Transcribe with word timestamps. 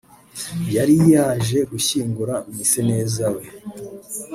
yari 0.75 0.95
yaje 1.13 1.57
gushyingura 1.71 2.35
mwiseneza 2.49 3.25
we 3.35 3.43